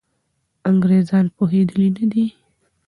[0.69, 2.25] انګریزان پوهېدلي نه دي.